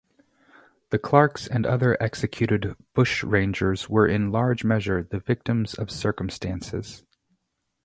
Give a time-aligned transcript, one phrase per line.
[0.89, 7.03] The Clarkes and other executed bushrangers were in large measure the victims of circumstances.